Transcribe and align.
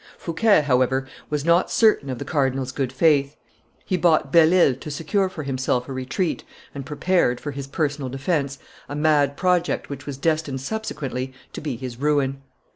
Fouquet, 0.17 0.61
however, 0.61 1.07
was 1.29 1.45
not 1.45 1.69
certain 1.69 2.09
of 2.09 2.17
the 2.17 2.25
cardinal's 2.25 2.71
good 2.71 2.91
faith; 2.91 3.37
he 3.85 3.97
bought 3.97 4.31
Belle 4.31 4.51
Ile 4.51 4.73
to 4.73 4.89
secure 4.89 5.29
for 5.29 5.43
himself 5.43 5.87
a 5.87 5.93
retreat, 5.93 6.43
and 6.73 6.87
prepared, 6.87 7.39
for 7.39 7.51
his 7.51 7.67
personal 7.67 8.09
defence, 8.09 8.57
a 8.89 8.95
mad 8.95 9.37
project 9.37 9.89
which 9.91 10.07
was 10.07 10.17
destined 10.17 10.59
subsequently 10.61 11.33
to 11.53 11.61
be 11.61 11.75
his 11.75 11.97
ruin. 11.97 12.41